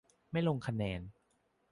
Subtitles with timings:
[0.31, 1.01] ไม่ลงคะแนน